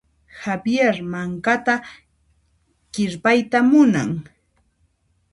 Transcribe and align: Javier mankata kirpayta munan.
Javier 0.43 0.95
mankata 1.11 1.75
kirpayta 2.93 3.59
munan. 3.69 4.09